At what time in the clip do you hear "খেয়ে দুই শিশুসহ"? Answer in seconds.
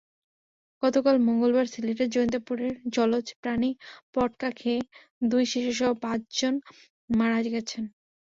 4.55-5.89